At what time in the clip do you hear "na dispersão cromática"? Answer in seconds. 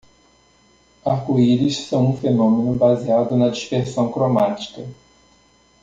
3.37-4.83